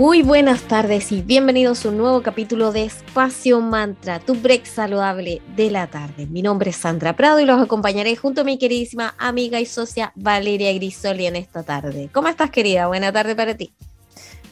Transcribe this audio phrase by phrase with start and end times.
[0.00, 5.42] Muy buenas tardes y bienvenidos a un nuevo capítulo de Espacio Mantra, tu break saludable
[5.54, 6.24] de la tarde.
[6.24, 10.10] Mi nombre es Sandra Prado y los acompañaré junto a mi queridísima amiga y socia
[10.14, 12.08] Valeria Grisoli en esta tarde.
[12.14, 12.86] ¿Cómo estás, querida?
[12.86, 13.74] Buena tarde para ti.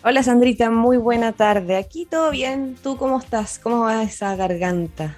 [0.04, 1.76] Hola, Sandrita, muy buena tarde.
[1.76, 2.76] Aquí todo bien.
[2.82, 3.58] ¿Tú cómo estás?
[3.58, 5.16] ¿Cómo va esa garganta?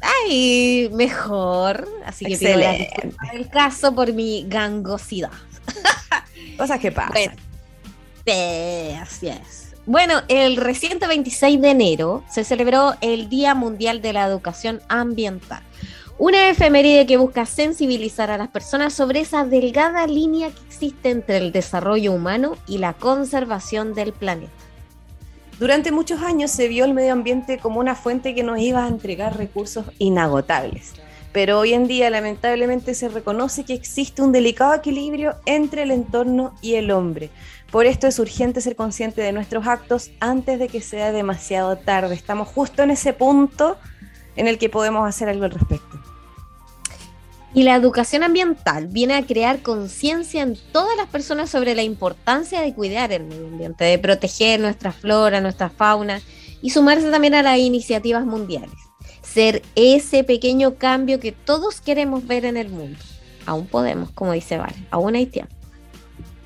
[0.00, 1.86] Ay, mejor.
[2.06, 2.58] Así que pido
[3.34, 5.30] el caso por mi gangosidad.
[6.56, 7.51] Cosas que pasan.
[8.26, 9.74] Sí, así es.
[9.84, 15.62] Bueno, el reciente 26 de enero se celebró el Día Mundial de la Educación Ambiental.
[16.18, 21.38] Una efeméride que busca sensibilizar a las personas sobre esa delgada línea que existe entre
[21.38, 24.52] el desarrollo humano y la conservación del planeta.
[25.58, 28.88] Durante muchos años se vio el medio ambiente como una fuente que nos iba a
[28.88, 30.92] entregar recursos inagotables.
[31.32, 36.54] Pero hoy en día lamentablemente se reconoce que existe un delicado equilibrio entre el entorno
[36.60, 37.30] y el hombre,
[37.72, 42.14] por esto es urgente ser consciente de nuestros actos antes de que sea demasiado tarde.
[42.14, 43.78] Estamos justo en ese punto
[44.36, 45.98] en el que podemos hacer algo al respecto.
[47.54, 52.60] Y la educación ambiental viene a crear conciencia en todas las personas sobre la importancia
[52.60, 56.20] de cuidar el medio ambiente, de proteger nuestra flora, nuestra fauna
[56.60, 58.76] y sumarse también a las iniciativas mundiales.
[59.22, 62.98] Ser ese pequeño cambio que todos queremos ver en el mundo.
[63.46, 65.61] Aún podemos, como dice Vale, aún hay tiempo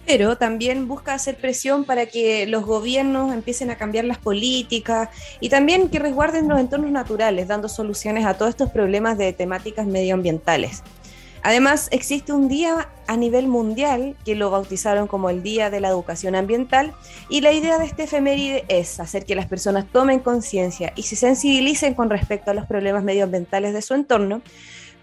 [0.06, 5.08] pero también busca hacer presión para que los gobiernos empiecen a cambiar las políticas
[5.40, 9.86] y también que resguarden los entornos naturales, dando soluciones a todos estos problemas de temáticas
[9.86, 10.82] medioambientales.
[11.42, 15.88] Además, existe un día a nivel mundial que lo bautizaron como el Día de la
[15.88, 16.92] Educación Ambiental
[17.28, 21.14] y la idea de este efeméride es hacer que las personas tomen conciencia y se
[21.14, 24.42] sensibilicen con respecto a los problemas medioambientales de su entorno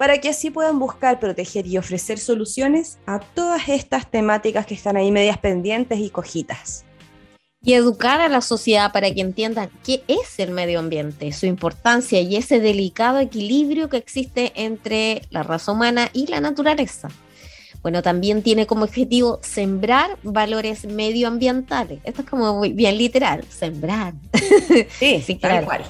[0.03, 4.97] para que así puedan buscar, proteger y ofrecer soluciones a todas estas temáticas que están
[4.97, 6.83] ahí medias pendientes y cojitas.
[7.61, 12.19] Y educar a la sociedad para que entiendan qué es el medio ambiente, su importancia
[12.19, 17.07] y ese delicado equilibrio que existe entre la raza humana y la naturaleza.
[17.81, 22.01] Bueno, también tiene como objetivo sembrar valores medioambientales.
[22.03, 24.15] Esto es como bien literal, sembrar.
[24.99, 25.65] Sí, sí, claro.
[25.65, 25.85] cual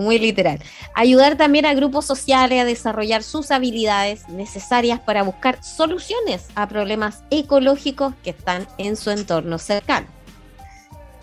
[0.00, 0.58] muy literal.
[0.94, 7.22] Ayudar también a grupos sociales a desarrollar sus habilidades necesarias para buscar soluciones a problemas
[7.30, 10.06] ecológicos que están en su entorno cercano.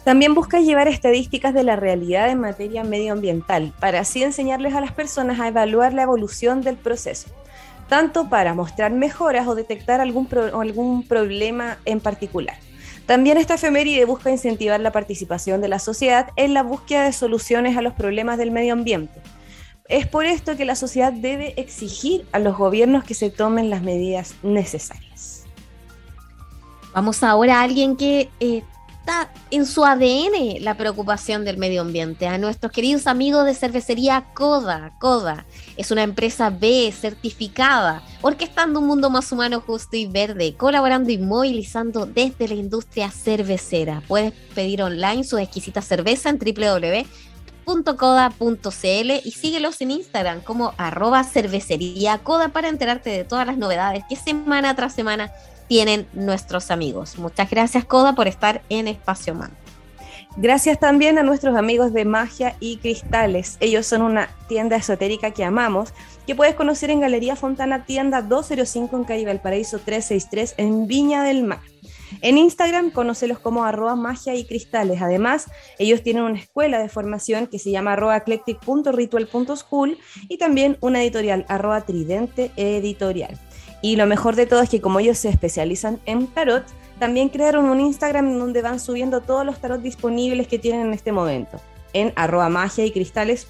[0.03, 4.93] También busca llevar estadísticas de la realidad en materia medioambiental, para así enseñarles a las
[4.93, 7.27] personas a evaluar la evolución del proceso,
[7.89, 12.55] tanto para mostrar mejoras o detectar algún, algún problema en particular.
[13.07, 17.77] También esta efeméride busca incentivar la participación de la sociedad en la búsqueda de soluciones
[17.77, 19.21] a los problemas del medio ambiente.
[19.87, 23.81] Es por esto que la sociedad debe exigir a los gobiernos que se tomen las
[23.81, 25.45] medidas necesarias.
[26.93, 28.63] Vamos ahora a alguien que eh,
[29.51, 32.27] en su ADN la preocupación del medio ambiente.
[32.27, 34.93] A nuestros queridos amigos de cervecería Coda.
[34.99, 35.45] Coda
[35.77, 41.17] es una empresa B certificada, orquestando un mundo más humano, justo y verde, colaborando y
[41.17, 44.01] movilizando desde la industria cervecera.
[44.07, 47.07] Puedes pedir online su exquisita cerveza en www.coda.cl
[49.23, 54.15] y síguelos en Instagram como arroba cervecería Coda para enterarte de todas las novedades que
[54.15, 55.31] semana tras semana
[55.67, 57.17] tienen nuestros amigos.
[57.17, 59.51] Muchas gracias, Coda, por estar en Espacio Man.
[60.39, 63.57] Gracias también a nuestros amigos de Magia y Cristales.
[63.59, 65.95] Ellos son una tienda esotérica que amamos,
[66.27, 71.43] que puedes conocer en Galería Fontana Tienda 205 en Calle Valparaíso 363 en Viña del
[71.43, 71.61] Mar.
[72.21, 75.01] En Instagram, conócelos como arroba magia y cristales.
[75.01, 75.47] Además,
[75.79, 79.97] ellos tienen una escuela de formación que se llama arroba eclectic.ritual.school
[80.29, 83.39] y también una editorial arroba tridente editorial.
[83.81, 86.65] Y lo mejor de todo es que como ellos se especializan en tarot,
[86.99, 91.11] también crearon un Instagram donde van subiendo todos los tarot disponibles que tienen en este
[91.11, 91.59] momento,
[91.93, 93.47] en arroba magia y cristales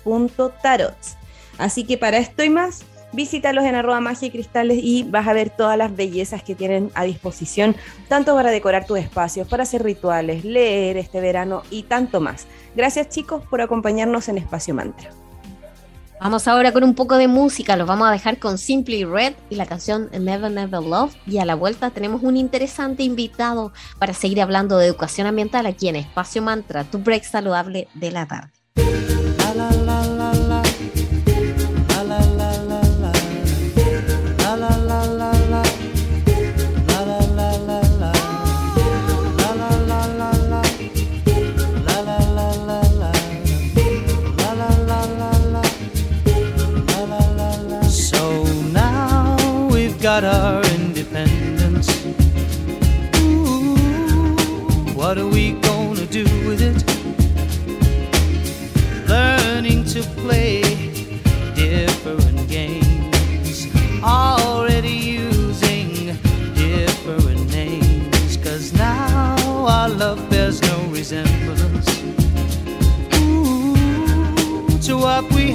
[1.57, 2.83] Así que para esto y más,
[3.13, 6.91] visítalos en arroba magia y cristales y vas a ver todas las bellezas que tienen
[6.94, 7.75] a disposición,
[8.09, 12.47] tanto para decorar tus espacios, para hacer rituales, leer este verano y tanto más.
[12.75, 15.09] Gracias chicos por acompañarnos en Espacio Mantra.
[16.19, 19.55] Vamos ahora con un poco de música, los vamos a dejar con Simply Red y
[19.55, 21.15] la canción Never Never Love.
[21.27, 25.89] Y a la vuelta tenemos un interesante invitado para seguir hablando de educación ambiental aquí
[25.89, 28.51] en Espacio Mantra, tu break saludable de la tarde.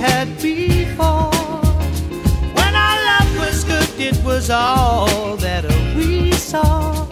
[0.02, 1.30] Had before.
[2.58, 5.64] When our love was good, it was all that
[5.96, 7.06] we saw.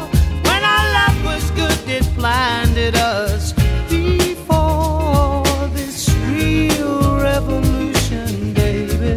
[0.48, 3.52] When our love was good, it blinded us
[3.88, 5.44] before
[5.78, 9.14] this real revolution, baby.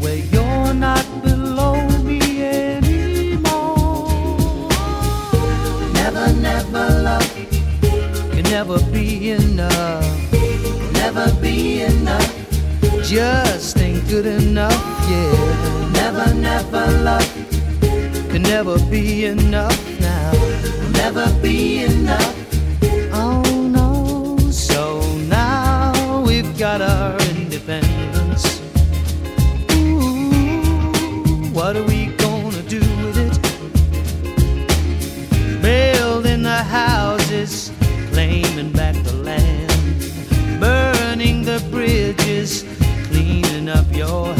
[0.00, 1.76] Where you're not below
[2.08, 4.08] me anymore.
[6.00, 7.30] Never, never love
[8.32, 10.05] can never be enough.
[11.26, 13.02] Never be enough.
[13.02, 14.72] Just ain't good enough,
[15.10, 15.90] yeah.
[15.92, 17.32] Never, never love
[18.30, 20.30] can never be enough now.
[20.92, 22.36] Never be enough.
[23.12, 23.42] Oh
[23.76, 24.36] no.
[24.50, 28.60] So now we've got our independence.
[29.72, 31.95] Ooh, what are we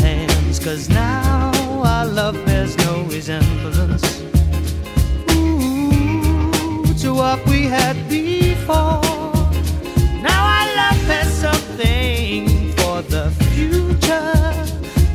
[0.00, 0.58] hands.
[0.58, 1.52] Cause now
[1.84, 4.20] our love bears no resemblance
[5.31, 9.02] Ooh, to what we had before.
[10.22, 14.32] Now our love has something for the future.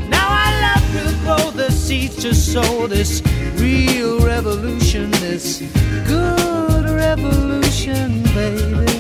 [0.10, 3.22] Now our love will grow the seeds to sow this
[3.56, 5.62] real revolution, this
[6.08, 8.91] good revolution, baby.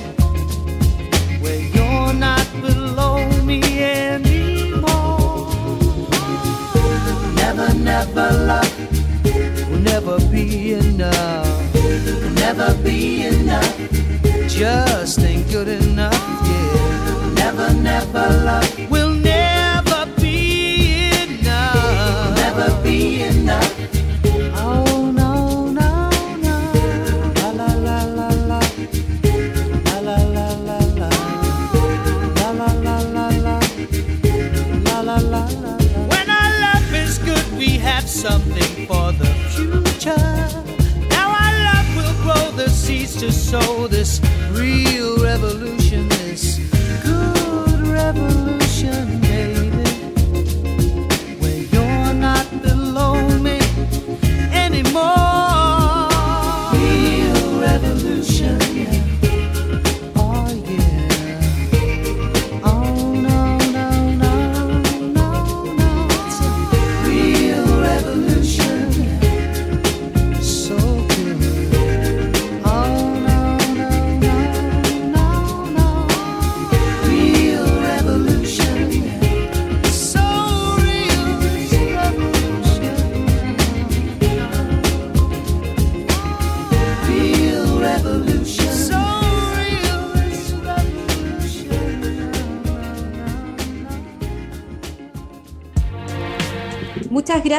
[8.01, 11.73] Never, never love will never be enough.
[11.75, 13.77] Will never be enough.
[14.49, 15.19] Just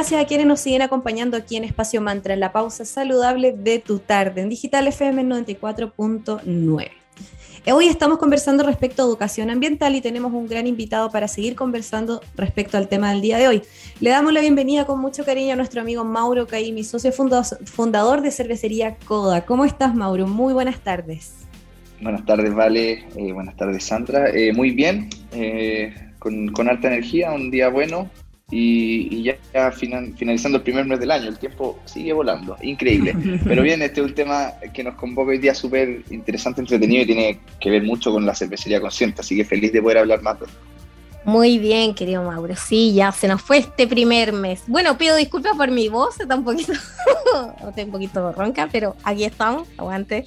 [0.02, 4.00] gracias a quienes nos siguen acompañando aquí en Espacio Mantra, la pausa saludable de tu
[4.00, 6.88] tarde, en Digital FM 94.9.
[7.64, 11.54] Eh, Hoy estamos conversando respecto a educación ambiental y tenemos un gran invitado para seguir
[11.54, 13.62] conversando respecto al tema del día de hoy.
[14.00, 18.22] Le damos la bienvenida con mucho cariño a nuestro amigo Mauro Caí, socio funda- fundador
[18.22, 19.46] de cervecería Coda.
[19.46, 20.26] ¿Cómo estás, Mauro?
[20.26, 21.34] Muy buenas tardes.
[22.00, 23.04] Buenas tardes, Vale.
[23.16, 24.30] Eh, buenas tardes, Sandra.
[24.30, 25.08] Eh, muy bien,
[26.18, 28.10] con alta energía, un día bueno
[28.52, 31.28] y, y ya, finan- finalizando el primer mes del año.
[31.28, 33.16] El tiempo sigue volando, increíble.
[33.44, 37.06] Pero bien, este es un tema que nos convoca hoy día súper interesante, entretenido y
[37.06, 40.38] tiene que ver mucho con la cervecería consciente, así que feliz de poder hablar más
[40.38, 40.58] de esto.
[41.24, 42.54] Muy bien, querido Mauro.
[42.56, 44.64] Sí, ya se nos fue este primer mes.
[44.66, 46.72] Bueno, pido disculpas por mi voz, está un poquito,
[47.68, 50.26] está un poquito ronca, pero aquí estamos, aguante.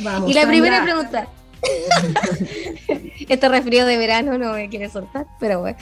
[0.00, 1.26] Vamos, y la primera pregunta.
[3.28, 5.78] este resfrío de verano no me quiere soltar, pero bueno.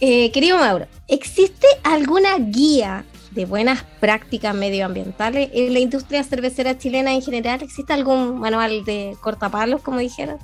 [0.00, 7.12] Eh, querido Mauro, ¿existe alguna guía de buenas prácticas medioambientales en la industria cervecera chilena
[7.12, 7.62] en general?
[7.62, 10.38] ¿Existe algún manual de cortapalos, como dijeron?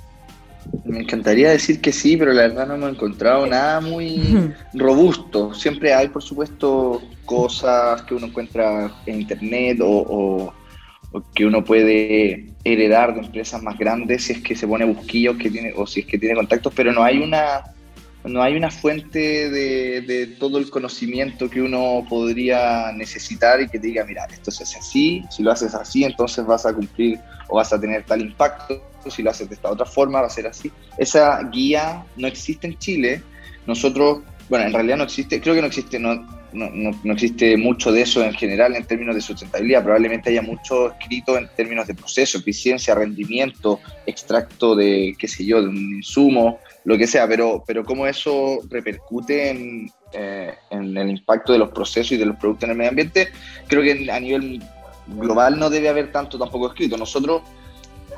[0.83, 4.35] Me encantaría decir que sí, pero la verdad no hemos encontrado nada muy
[4.73, 5.53] robusto.
[5.53, 10.53] Siempre hay, por supuesto, cosas que uno encuentra en internet o, o-
[11.11, 15.37] o que uno puede heredar de empresas más grandes si es que se pone busquillos
[15.37, 17.63] que tiene, o si es que tiene contactos, pero no hay una,
[18.27, 23.87] no hay una fuente de, todo el conocimiento que uno podría necesitar y que te
[23.87, 27.57] diga, mira, esto se hace así, si lo haces así, entonces vas a cumplir o
[27.57, 30.47] vas a tener tal impacto, si lo haces de esta otra forma, va a ser
[30.47, 30.71] así.
[30.97, 33.21] Esa guía no existe en Chile.
[33.67, 36.15] Nosotros, bueno, en realidad no existe, creo que no existe, no,
[36.53, 36.69] no,
[37.03, 39.83] no, existe mucho de eso en general en términos de sustentabilidad.
[39.83, 45.61] Probablemente haya mucho escrito en términos de proceso, eficiencia, rendimiento, extracto de, qué sé yo,
[45.61, 51.09] de un insumo, lo que sea, pero, pero cómo eso repercute en, eh, en el
[51.09, 53.29] impacto de los procesos y de los productos en el medio ambiente,
[53.67, 54.63] creo que a nivel
[55.07, 56.95] global no debe haber tanto tampoco escrito.
[56.95, 57.41] Nosotros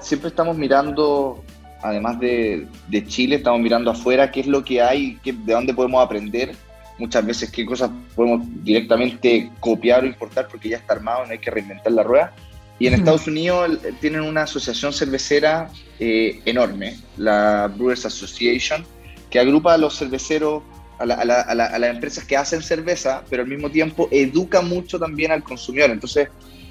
[0.02, 1.44] siempre estamos mirando,
[1.82, 5.74] además de, de Chile, estamos mirando afuera qué es lo que hay, qué, de dónde
[5.74, 6.54] podemos aprender
[6.98, 11.40] muchas veces qué cosas podemos directamente copiar o importar porque ya está armado, no hay
[11.40, 12.34] que reinventar la rueda.
[12.80, 15.70] Y en Estados Unidos tienen una asociación cervecera
[16.00, 18.86] eh, enorme, la Brewers Association,
[19.30, 20.62] que agrupa a los cerveceros,
[21.00, 25.90] a, las empresas que hacen cerveza, pero al mismo tiempo educa mucho también al consumidor.
[25.90, 26.30] Entonces,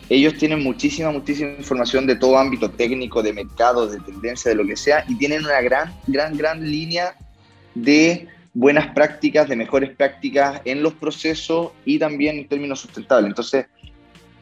[0.08, 4.64] ellos tienen muchísima, muchísima información de todo ámbito técnico, de mercado, de tendencia, de lo
[4.64, 7.16] que sea, y tienen una gran, gran, gran línea
[7.74, 13.28] de buenas prácticas, de mejores prácticas en los procesos y también en términos sustentables.
[13.28, 13.66] Entonces,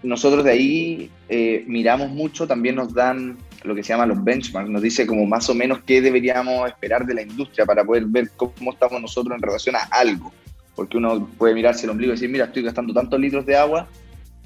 [0.05, 4.71] nosotros de ahí eh, miramos mucho, también nos dan lo que se llama los benchmarks,
[4.71, 8.31] nos dice como más o menos qué deberíamos esperar de la industria para poder ver
[8.37, 10.33] cómo estamos nosotros en relación a algo.
[10.77, 13.89] Porque uno puede mirarse el ombligo y decir, mira, estoy gastando tantos litros de agua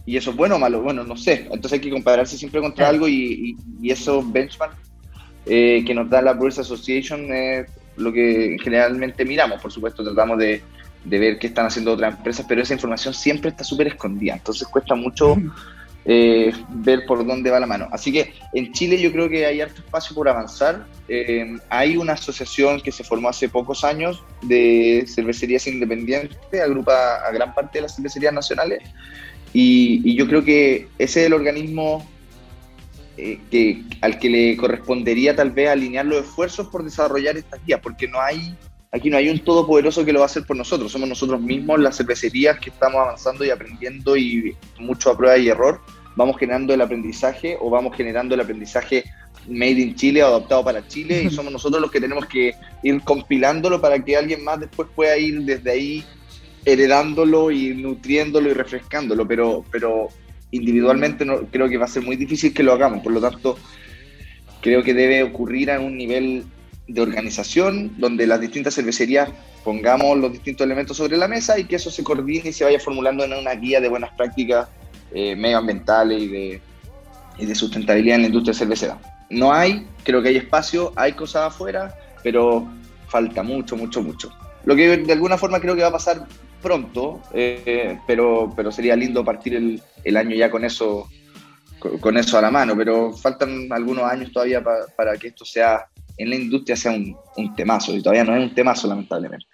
[0.06, 0.82] y eso es bueno o malo.
[0.82, 1.48] Bueno, no sé.
[1.50, 4.76] Entonces hay que compararse siempre contra algo y, y, esos benchmarks
[5.46, 9.60] eh, que nos da la Brewers Association es lo que generalmente miramos.
[9.60, 10.62] Por supuesto, tratamos de,
[11.08, 14.94] ver qué están haciendo otras empresas, pero esa información siempre está súper escondida, entonces cuesta
[14.94, 15.36] mucho
[16.04, 17.88] eh, ver por dónde va la mano.
[17.92, 20.86] Así que en Chile yo creo que hay harto espacio por avanzar.
[21.08, 27.30] Eh, hay una asociación que se formó hace pocos años de cervecerías independientes, agrupa a
[27.30, 28.82] gran parte de las cervecerías nacionales,
[29.52, 32.06] y, y yo creo que ese es el organismo
[33.20, 37.80] eh, que, al que le correspondería tal vez alinear los esfuerzos por desarrollar estas guías,
[37.82, 38.54] porque no hay,
[38.92, 41.78] aquí no hay un todopoderoso que lo va a hacer por nosotros, somos nosotros mismos
[41.80, 45.80] las cervecerías que estamos avanzando y aprendiendo y mucho a prueba y error,
[46.16, 49.04] vamos generando el aprendizaje o vamos generando el aprendizaje
[49.46, 53.00] made in Chile o adaptado para Chile y somos nosotros los que tenemos que ir
[53.02, 56.04] compilándolo para que alguien más después pueda ir desde ahí
[56.64, 60.08] heredándolo y nutriéndolo y refrescándolo, pero, pero
[60.50, 63.56] individualmente no, creo que va a ser muy difícil que lo hagamos, por lo tanto
[64.60, 66.44] creo que debe ocurrir a un nivel
[66.88, 69.28] de organización donde las distintas cervecerías
[69.62, 72.80] pongamos los distintos elementos sobre la mesa y que eso se coordine y se vaya
[72.80, 74.68] formulando en una guía de buenas prácticas
[75.12, 76.60] eh, medioambientales y de,
[77.38, 78.98] y de sustentabilidad en la industria cervecera.
[79.30, 82.66] No hay, creo que hay espacio, hay cosas afuera, pero
[83.08, 84.32] falta mucho, mucho, mucho.
[84.64, 86.26] Lo que de alguna forma creo que va a pasar
[86.62, 91.08] pronto, eh, pero, pero sería lindo partir el, el, año ya con eso,
[92.00, 95.86] con, eso a la mano, pero faltan algunos años todavía para que esto sea,
[96.18, 99.46] en la industria sea un, temazo, y todavía no es un temazo lamentablemente.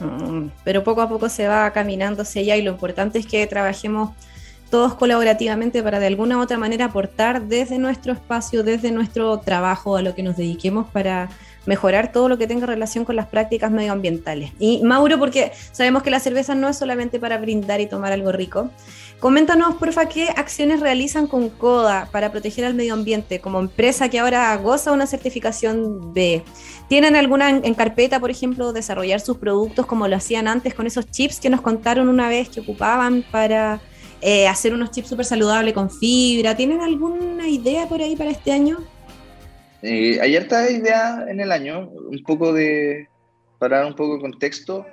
[0.00, 3.46] Mm, pero poco a poco se va caminando hacia allá y lo importante es que
[3.46, 4.10] trabajemos
[4.70, 9.96] todos colaborativamente para de alguna u otra manera aportar desde nuestro espacio, desde nuestro trabajo,
[9.96, 11.28] a lo que nos dediquemos para
[11.66, 14.52] mejorar todo lo que tenga relación con las prácticas medioambientales.
[14.58, 18.32] Y Mauro, porque sabemos que la cerveza no es solamente para brindar y tomar algo
[18.32, 18.70] rico,
[19.22, 24.18] coméntanos, porfa, qué acciones realizan con CODA para proteger al medio ambiente como empresa que
[24.18, 26.42] ahora goza una certificación B.
[26.88, 31.08] ¿Tienen alguna en, carpeta, por ejemplo, desarrollar sus productos como lo hacían antes con esos
[31.08, 33.80] chips que nos contaron una vez que ocupaban para
[34.20, 36.56] eh, hacer unos chips súper saludables con fibra?
[36.56, 38.78] ¿Tienen alguna idea por ahí para este año?
[39.82, 43.06] Eh, hay idea en el año, un poco de,
[43.60, 44.84] para dar un poco de contexto,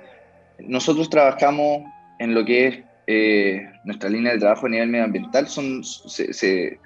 [0.60, 1.82] nosotros trabajamos
[2.20, 6.78] en lo que es eh, nuestra línea de trabajo a nivel medioambiental, se,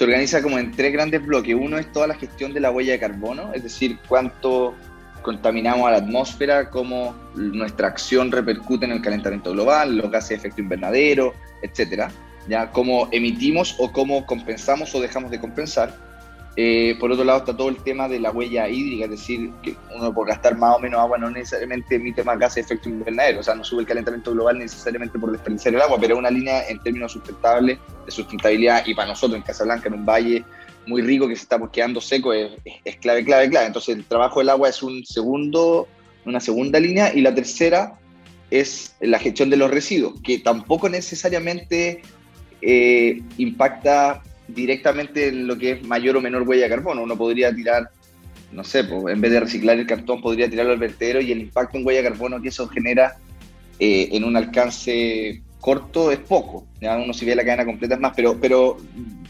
[0.00, 1.54] organiza como en tres grandes bloques.
[1.54, 4.74] Uno es toda la gestión de la huella de carbono, es decir, cuánto
[5.20, 10.34] contaminamos a la atmósfera, cómo nuestra acción repercute en el calentamiento global, los gases de
[10.36, 12.10] efecto invernadero, etcétera,
[12.48, 15.94] ya cómo emitimos o cómo compensamos o dejamos de compensar.
[16.58, 19.76] Eh, por otro lado está todo el tema de la huella hídrica, es decir, que
[19.94, 23.40] uno por gastar más o menos agua no necesariamente emite más gases de efecto invernadero,
[23.40, 26.30] o sea, no sube el calentamiento global necesariamente por desperdiciar el agua, pero es una
[26.30, 30.44] línea en términos sustentables, de sustentabilidad, y para nosotros en Casablanca, en un valle
[30.86, 32.52] muy rico que se está quedando seco, es,
[33.02, 33.66] clave, clave, clave.
[33.66, 35.86] Entonces el trabajo del agua es un segundo,
[36.24, 37.98] una segunda línea, y la tercera
[38.50, 42.00] es la gestión de los residuos, que tampoco necesariamente
[42.62, 47.02] eh, impacta directamente en lo que es mayor o menor huella de carbono.
[47.02, 47.90] Uno podría tirar
[48.52, 51.40] no sé, pues, en vez de reciclar el cartón podría tirarlo al vertedero y el
[51.40, 53.16] impacto en huella de carbono que eso genera
[53.78, 56.64] eh, en un alcance corto es poco.
[56.80, 58.76] Ya uno si ve la cadena completa es más, pero, pero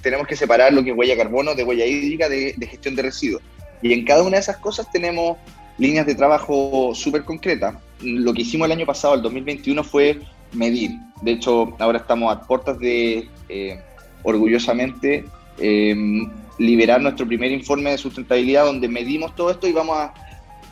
[0.03, 3.03] tenemos que separar lo que es huella de carbono de huella hídrica de, gestión de
[3.03, 3.43] residuos.
[3.83, 5.39] Y en cada una de esas cosas tenemos
[5.79, 7.77] líneas de trabajo súper concretas.
[8.03, 10.21] Lo que hicimos el año pasado, el 2021, fue
[10.53, 10.91] medir.
[11.23, 13.81] De hecho, ahora estamos a puertas de, eh,
[14.27, 15.25] orgullosamente,
[15.59, 15.95] eh,
[16.59, 20.15] liberar nuestro primer informe de sustentabilidad donde medimos todo esto y vamos a,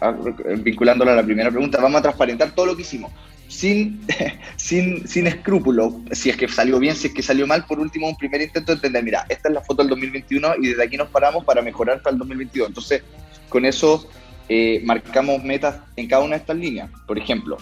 [0.00, 0.10] a,
[0.58, 3.12] vinculándolo a la primera pregunta, vamos a transparentar todo lo que hicimos.
[3.46, 4.00] Sin,
[4.56, 8.08] sin, sin escrúpulos, si es que salió bien, si es que salió mal, por último,
[8.08, 10.96] un primer intento de entender, mira, esta es la foto del 2021 y desde aquí
[10.96, 12.68] nos paramos para mejorar para el 2022.
[12.68, 13.02] Entonces,
[13.48, 14.08] con eso
[14.48, 16.90] eh, marcamos metas en cada una de estas líneas.
[17.06, 17.56] Por ejemplo,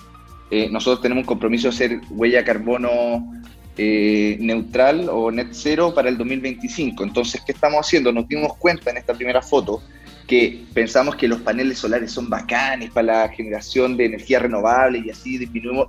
[0.50, 3.42] eh, nosotros tenemos un compromiso de hacer huella carbono
[3.76, 7.04] eh, neutral o net cero para el 2025.
[7.04, 8.12] Entonces, ¿qué estamos haciendo?
[8.12, 9.82] Nos dimos cuenta en esta primera foto
[10.26, 15.10] que pensamos que los paneles solares son bacanes para la generación de energía renovable y
[15.10, 15.88] así disminuimos.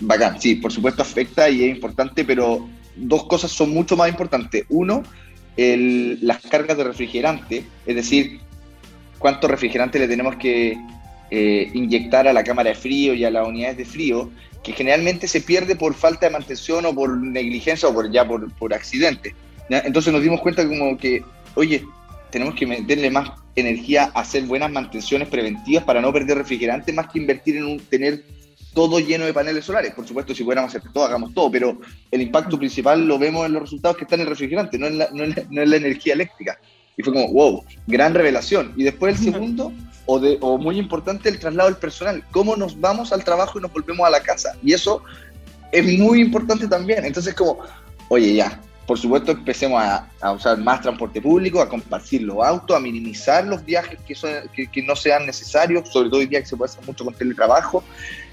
[0.00, 4.64] Bacán, sí, por supuesto afecta y es importante, pero dos cosas son mucho más importantes.
[4.68, 5.02] Uno,
[5.56, 8.40] las cargas de refrigerante, es decir,
[9.18, 10.76] cuánto refrigerante le tenemos que
[11.30, 14.30] eh, inyectar a la cámara de frío y a las unidades de frío,
[14.62, 18.52] que generalmente se pierde por falta de mantención o por negligencia o por ya por,
[18.54, 19.34] por accidente.
[19.68, 21.84] Entonces nos dimos cuenta como que, oye,
[22.30, 27.08] tenemos que meterle más energía a hacer buenas mantenciones preventivas para no perder refrigerante, más
[27.10, 28.24] que invertir en un, tener
[28.72, 29.94] todo lleno de paneles solares.
[29.94, 31.78] Por supuesto, si pudiéramos hacer todo, hagamos todo, pero
[32.10, 34.98] el impacto principal lo vemos en los resultados que están en el refrigerante, no en
[34.98, 36.58] la, no en la, no en la energía eléctrica.
[36.96, 38.72] Y fue como, wow, gran revelación.
[38.76, 39.72] Y después el segundo,
[40.06, 42.24] o, de, o muy importante, el traslado del personal.
[42.30, 44.56] ¿Cómo nos vamos al trabajo y nos volvemos a la casa?
[44.62, 45.02] Y eso
[45.70, 47.04] es muy importante también.
[47.04, 47.58] Entonces, como,
[48.08, 52.76] oye, ya, por supuesto, empecemos a, a, usar más transporte público, a compartir los autos,
[52.76, 56.40] a minimizar los viajes que, son, que, que, no sean necesarios, sobre todo hoy día
[56.40, 57.84] que se puede hacer mucho con teletrabajo,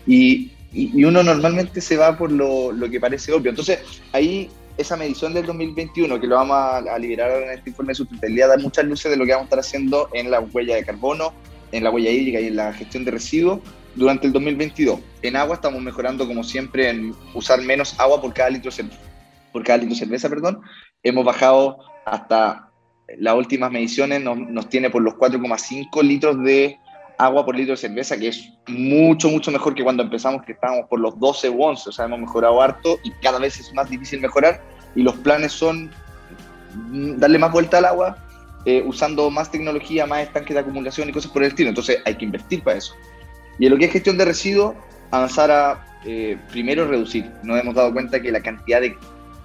[0.08, 3.52] y, y, y uno normalmente se va por lo, lo, que parece obvio.
[3.52, 3.80] Entonces,
[4.12, 7.96] ahí esa medición del 2021, que lo vamos a, a liberar en este informe de
[7.96, 10.86] sustentabilidad, da muchas luces de lo que vamos a estar haciendo en la huella de
[10.86, 11.34] carbono,
[11.74, 13.60] en la huella hídrica y en la gestión de residuos
[13.96, 15.02] durante el 2022.
[15.22, 18.86] En agua estamos mejorando, como siempre, en usar menos agua por cada litro de
[19.52, 20.62] por cada litro cerveza, perdón,
[21.04, 22.72] hemos bajado hasta
[23.18, 26.78] las últimas mediciones, nos, nos tiene por los 4,5 litros de
[27.20, 30.86] agua por litro de cerveza, que es mucho, mucho mejor que cuando empezamos, que estábamos
[30.90, 33.90] por los 12 o 11, o sea, hemos mejorado harto y cada vez es más
[33.90, 34.64] difícil mejorar
[34.96, 35.92] y los planes son
[37.18, 38.18] darle más vuelta al agua,
[38.64, 42.16] eh, usando más tecnología, más estanques de acumulación y cosas por el estilo, entonces hay
[42.16, 42.96] que invertir para eso.
[43.60, 44.76] Y en lo que es gestión de residuos,
[45.12, 47.30] avanzar a eh, primero reducir.
[47.44, 48.98] Nos hemos dado cuenta que la cantidad de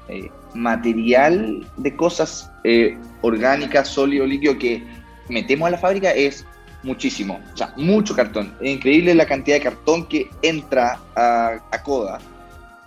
[0.09, 2.53] eh, material de cosas
[3.23, 4.85] orgánicas, sólido, líquido que
[5.29, 6.47] metemos a la fábrica es
[6.85, 8.55] muchísimo, o sea, mucho cartón.
[8.61, 12.21] Es increíble la cantidad de cartón que entra a, Coda.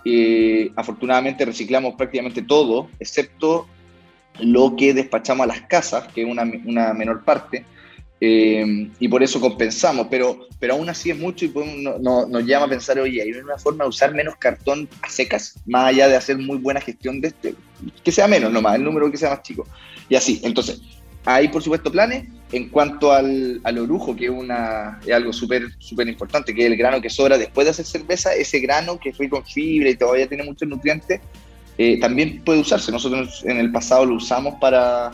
[0.04, 3.66] Eh, afortunadamente reciclamos prácticamente todo, excepto
[4.40, 7.64] lo que despachamos a las casas, que es una, una menor parte,
[8.20, 12.44] eh, y por eso compensamos, pero, pero aún así es mucho y podemos, no, nos
[12.44, 16.08] llama a pensar, oye, hay una forma de usar menos cartón a secas, más allá
[16.08, 17.54] de hacer muy buena gestión de este,
[18.02, 19.66] que sea menos nomás, el número que sea más chico.
[20.08, 20.80] Y así, entonces,
[21.28, 25.68] hay por supuesto planes en cuanto al, al orujo, que es, una, es algo súper
[26.08, 29.28] importante, que es el grano que sobra después de hacer cerveza, ese grano que fue
[29.28, 31.20] con fibra y todavía tiene muchos nutrientes,
[31.76, 32.90] eh, también puede usarse.
[32.90, 35.10] Nosotros en el pasado lo usamos para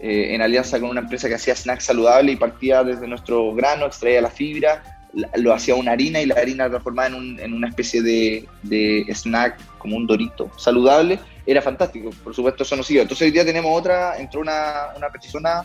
[0.00, 3.86] eh, en alianza con una empresa que hacía snacks saludables y partía desde nuestro grano,
[3.86, 7.54] extraía la fibra, la, lo hacía una harina y la harina transformada en, un, en
[7.54, 12.10] una especie de, de, snack, como un dorito saludable, era fantástico.
[12.22, 13.02] Por supuesto, eso nos siguió.
[13.02, 15.64] Entonces, hoy día tenemos otra, entró una, una persona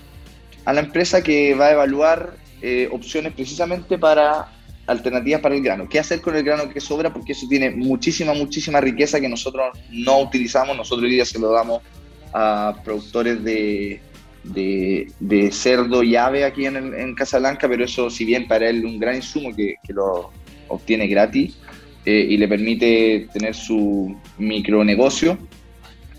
[0.65, 4.47] a la empresa que va a evaluar eh, opciones precisamente para
[4.87, 5.87] alternativas para el grano.
[5.87, 7.13] ¿Qué hacer con el grano que sobra?
[7.13, 10.75] Porque eso tiene muchísima, muchísima riqueza que nosotros no utilizamos.
[10.75, 11.81] Nosotros hoy día se lo damos
[12.33, 14.01] a productores de,
[15.51, 19.15] cerdo y ave aquí en, en, Casablanca, pero eso si bien para él un gran
[19.15, 20.31] insumo que, que lo
[20.67, 21.57] obtiene gratis
[22.05, 25.37] eh, y le permite tener su micronegocio,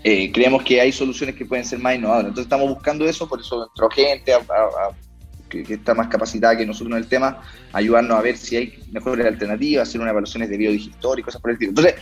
[0.03, 2.29] eh, creemos que hay soluciones que pueden ser más innovadoras.
[2.29, 4.33] Entonces estamos buscando eso, por eso entró gente
[5.49, 7.41] que, está más capacitada que nosotros en el tema,
[7.73, 11.51] ayudarnos a ver si hay mejores alternativas, hacer unas evaluaciones de biodigestor y cosas por
[11.51, 11.69] el estilo.
[11.71, 11.95] Entonces,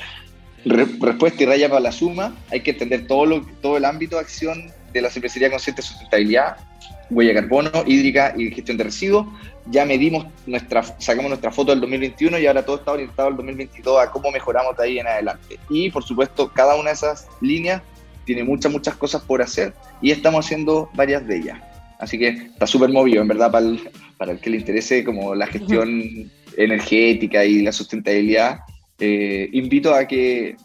[0.66, 4.16] re, respuesta y raya para la suma, hay que entender todo, lo, todo el ámbito
[4.16, 6.58] de acción de la cervecería consciente de sustentabilidad,
[7.10, 9.28] huella de carbono, hídrica y gestión de residuos.
[9.68, 14.02] Ya medimos nuestra, sacamos nuestra foto del 2021 y ahora todo está orientado al 2022
[14.02, 15.60] a cómo mejoramos de ahí en adelante.
[15.70, 17.82] Y por supuesto, cada una de esas líneas
[18.26, 21.60] tiene muchas, muchas cosas por hacer y estamos haciendo varias de ellas.
[22.00, 25.36] así que está súper movido, en verdad, para el, para el que le interese como
[25.36, 28.60] la gestión energética y la sustentabilidad.
[29.00, 30.56] Eh, invito a que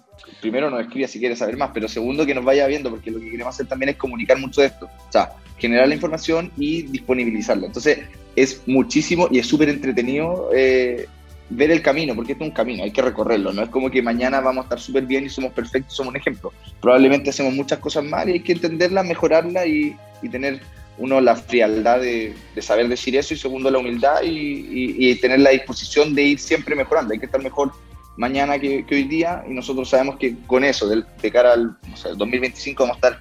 [0.44, 3.18] primero nos escriba si quiere saber más, pero segundo que nos vaya viendo, porque lo
[3.18, 4.90] que queremos hacer también es comunicar mucho de esto.
[5.08, 7.66] O sea, generar la información y disponibilizarla.
[7.66, 8.00] Entonces,
[8.36, 11.06] es muchísimo y es súper entretenido eh,
[11.48, 13.54] ver el camino, porque esto es un camino, hay que recorrerlo.
[13.54, 16.18] No es como que mañana vamos a estar súper bien y somos perfectos, somos un
[16.18, 16.52] ejemplo.
[16.82, 19.96] Probablemente hacemos muchas cosas mal y hay que entenderla, mejorarla y,
[20.30, 20.60] tener,
[20.98, 26.14] uno, la frialdad de, saber decir eso y segundo, la humildad y, tener la disposición
[26.14, 27.14] de ir siempre mejorando.
[27.14, 27.72] Hay que estar mejor
[28.16, 31.76] mañana que, hoy día y nosotros sabemos que con eso, de, de cara al
[32.16, 33.20] 2025, vamos a estar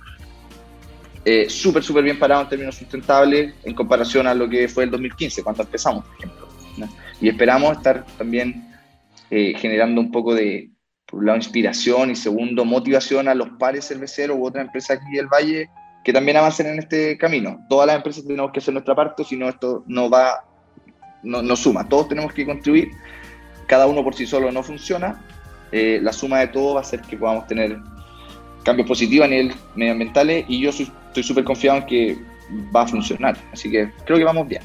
[1.25, 4.91] eh, súper, súper bien parado en términos sustentables en comparación a lo que fue el
[4.91, 6.47] 2015, cuando empezamos, por ejemplo.
[7.21, 8.67] Y esperamos estar también
[9.29, 10.69] eh, generando un poco de,
[11.05, 15.15] por un lado, inspiración y segundo, motivación a los pares cerveceros u otras empresas aquí
[15.15, 15.69] del Valle
[16.03, 17.65] que también avancen en este camino.
[17.69, 20.43] Todas las empresas tenemos que hacer nuestra parte, si no esto no va,
[21.23, 21.87] no, no, suma.
[21.87, 22.89] Todos tenemos que contribuir,
[23.67, 25.21] cada uno por sí solo no funciona.
[25.71, 27.79] Eh, la suma de todo va a hacer que podamos tener
[28.63, 32.17] cambios positivos a nivel medioambiental y yo estoy súper confiado en que
[32.75, 33.37] va a funcionar.
[33.51, 34.61] Así que creo que vamos bien.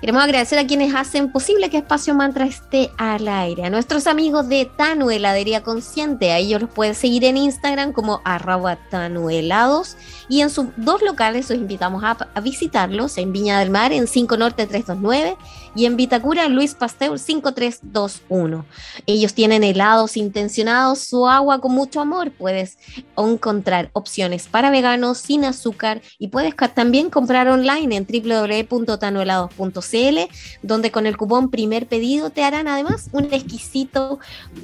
[0.00, 3.64] Queremos agradecer a quienes hacen posible que Espacio Mantra esté al aire.
[3.64, 6.30] A nuestros amigos de Tanu Heladería Consciente.
[6.30, 9.96] A ellos los puedes seguir en Instagram como arroba tanuhelados.
[10.28, 14.36] Y en sus dos locales los invitamos a, visitarlos en Viña del Mar en 5
[14.36, 15.36] Norte 329
[15.74, 18.64] y en Vitacura Luis Pasteur 5321.
[19.06, 22.30] Ellos tienen helados intencionados, su agua con mucho amor.
[22.32, 22.78] Puedes
[23.16, 30.18] encontrar opciones para veganos sin azúcar y puedes también comprar online en www.tanuhelados.cl
[30.62, 34.18] donde con el cupón primer pedido te harán además un exquisito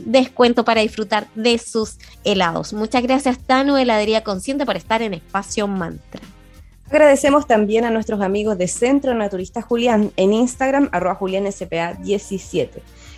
[0.06, 2.72] descuento para disfrutar de sus helados.
[2.72, 6.20] Muchas gracias Tano Heladería Consciente por estar en Espacio Mantra.
[6.90, 12.68] Agradecemos también a nuestros amigos de Centro Naturista Julián en Instagram, arroba julianspa17.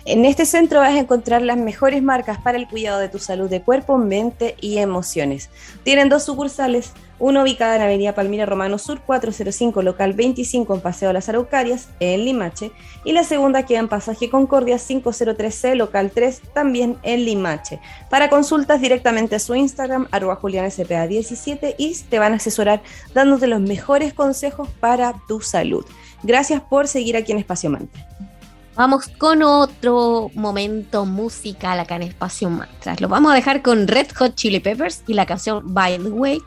[0.09, 3.49] En este centro vas a encontrar las mejores marcas para el cuidado de tu salud
[3.49, 5.49] de cuerpo, mente y emociones.
[5.83, 11.09] Tienen dos sucursales, una ubicada en Avenida Palmira Romano Sur 405, local 25 en Paseo
[11.09, 12.71] de las Araucarias, en Limache,
[13.03, 17.81] y la segunda queda en Pasaje Concordia 503C, local 3, también en Limache.
[18.09, 22.81] Para consultas directamente a su Instagram, arroba julianspa17, y te van a asesorar
[23.13, 25.85] dándote los mejores consejos para tu salud.
[26.23, 27.99] Gracias por seguir aquí en Espacio Mante.
[28.77, 33.01] Vamos con otro momento musical acá en Espacio Mantras.
[33.01, 36.43] Lo vamos a dejar con Red Hot Chili Peppers y la canción By the Way.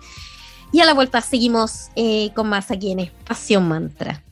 [0.71, 4.23] Y a la vuelta seguimos eh, con más aquí en Espacio Mantra.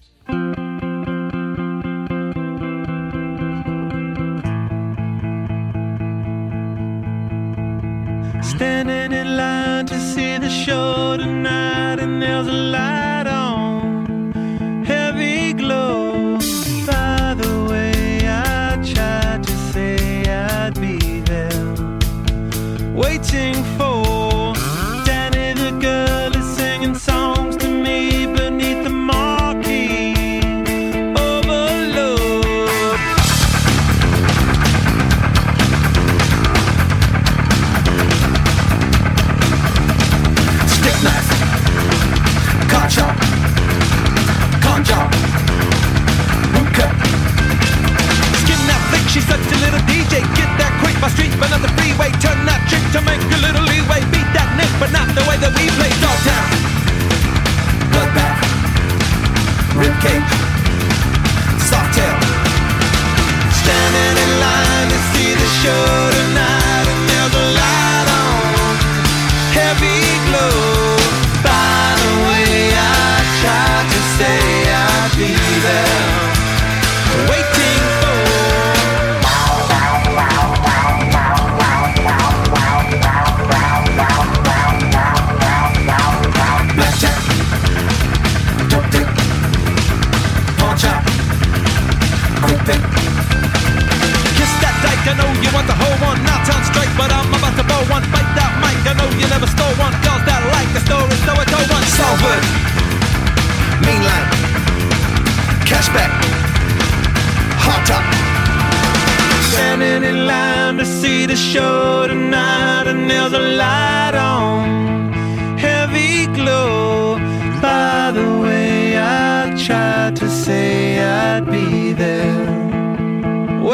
[22.99, 24.08] Waiting for.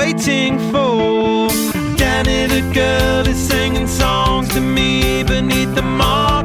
[0.05, 1.49] Waiting for.
[1.97, 6.44] Danny the girl is singing songs to me beneath the marquee.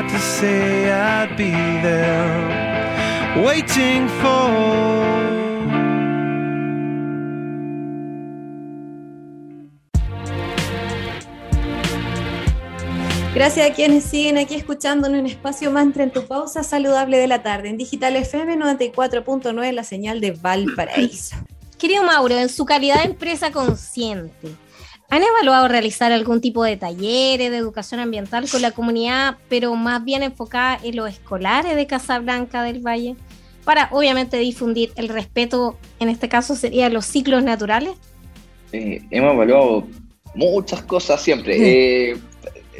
[0.00, 1.50] Had to say I'd be
[1.82, 4.50] there, waiting for.
[13.34, 17.42] Gracias a quienes siguen aquí escuchándonos en Espacio Mantra en tu pausa saludable de la
[17.42, 21.36] tarde en Digital FM 94.9, la señal de Valparaíso.
[21.78, 24.48] Querido Mauro, en su calidad de empresa consciente,
[25.10, 30.04] ¿han evaluado realizar algún tipo de talleres de educación ambiental con la comunidad, pero más
[30.04, 33.16] bien enfocada en los escolares de Casablanca del Valle?
[33.64, 37.92] Para obviamente difundir el respeto, en este caso serían los ciclos naturales.
[38.72, 39.86] Eh, hemos evaluado
[40.34, 42.10] muchas cosas siempre.
[42.12, 42.16] Eh,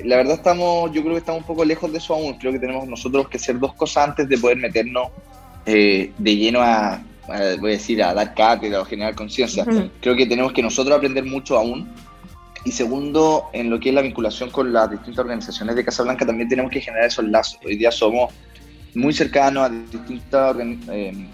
[0.04, 2.34] la verdad estamos, yo creo que estamos un poco lejos de eso aún.
[2.34, 5.08] Creo que tenemos nosotros que hacer dos cosas antes de poder meternos
[5.66, 7.02] eh, de lleno a,
[7.60, 9.66] voy a decir, a dar cátedra o generar conciencia.
[10.00, 11.92] Creo que tenemos que nosotros aprender mucho aún.
[12.64, 16.48] Y segundo, en lo que es la vinculación con las distintas organizaciones de Casablanca, también
[16.48, 17.58] tenemos que generar esos lazos.
[17.64, 18.32] Hoy día somos
[18.94, 20.56] muy cercanos a distintos
[20.90, 21.28] eh,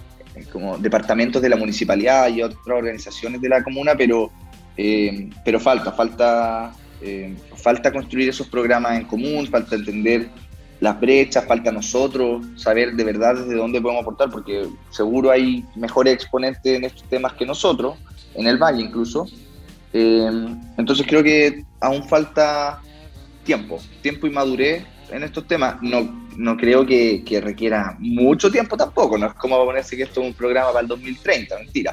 [0.78, 4.30] departamentos de la municipalidad y otras organizaciones de la comuna, pero,
[4.76, 10.28] eh, pero falta, falta eh, falta construir esos programas en común, falta entender
[10.80, 16.14] las brechas, falta nosotros saber de verdad desde dónde podemos aportar, porque seguro hay mejores
[16.14, 17.96] exponentes en estos temas que nosotros,
[18.34, 19.26] en el Valle incluso.
[19.92, 20.28] Eh,
[20.76, 22.80] entonces creo que aún falta
[23.44, 25.76] tiempo, tiempo y madurez en estos temas.
[25.82, 30.20] No, no creo que, que requiera mucho tiempo tampoco, no es como ponerse que esto
[30.20, 31.92] es un programa para el 2030, mentira.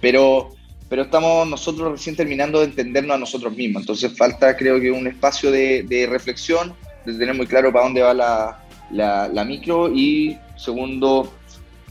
[0.00, 0.54] Pero
[0.92, 3.84] pero estamos nosotros recién terminando de entendernos a nosotros mismos.
[3.84, 6.74] Entonces falta, creo que, un espacio de, de reflexión,
[7.06, 8.58] de tener muy claro para dónde va la,
[8.90, 11.32] la, micro y, segundo,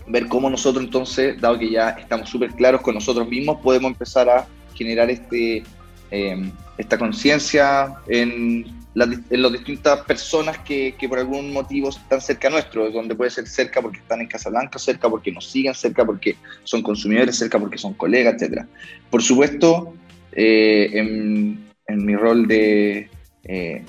[0.05, 4.29] ver cómo nosotros entonces, dado que ya estamos súper claros con nosotros mismos, podemos empezar
[4.29, 4.45] a
[4.83, 5.63] generar este,
[6.11, 12.89] eh, esta conciencia en en las distintas personas que, por algún motivo están cerca nuestro,
[12.91, 16.81] donde puede ser cerca porque están en Casablanca, cerca porque nos siguen, cerca porque son
[16.81, 18.65] consumidores, cerca porque son colegas, etc.
[19.09, 19.93] Por supuesto,
[20.33, 23.09] eh, en, mi rol de,
[23.45, 23.83] eh,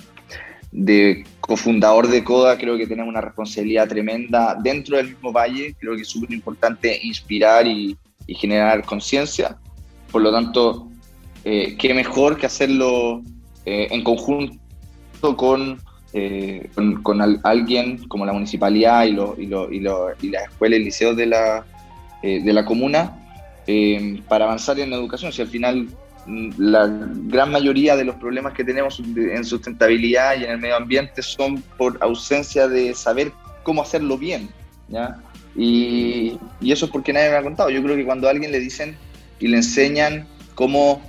[0.71, 5.97] de cofundador de CODA, creo que tenemos una responsabilidad tremenda dentro del mismo valle, creo
[5.97, 7.97] que es súper importante inspirar y
[8.29, 9.59] generar conciencia,
[10.13, 10.89] por lo tanto,
[11.45, 13.23] eh, qué mejor que hacerlo
[13.65, 14.61] en conjunto
[16.15, 20.43] eh, con, con, alguien como la municipalidad y, lo, y, lo, y, lo, y la
[20.43, 21.65] escuela y liceos de la,
[22.23, 23.17] eh, de la comuna
[23.67, 25.33] eh, para avanzar en la educación.
[25.33, 25.89] Si al final
[26.27, 26.87] mm, la
[27.29, 31.63] gran mayoría de los problemas que tenemos en sustentabilidad y en el medio ambiente son
[31.79, 34.51] por ausencia de saber cómo hacerlo bien.
[34.89, 35.19] ¿ya?
[35.57, 37.71] Y, y eso es porque nadie me ha contado.
[37.71, 38.97] Yo creo que cuando a alguien le dicen
[39.43, 41.03] y le enseñan cómo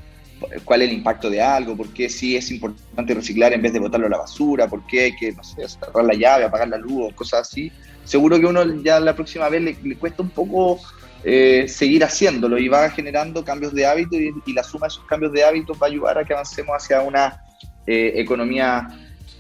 [0.66, 3.80] cuál es el impacto de algo, por qué sí es importante reciclar en vez de
[3.80, 5.34] botarlo a la basura, por qué hay que,
[5.68, 7.72] cerrar la llave, apagar la luz, cosas así.
[8.04, 10.80] Seguro que uno ya la próxima vez le, cuesta un poco
[11.24, 15.32] eh, seguir haciéndolo y va generando cambios de hábito y, la suma de esos cambios
[15.32, 17.42] de hábitos va a ayudar a que avancemos hacia una
[17.88, 18.88] eh, economía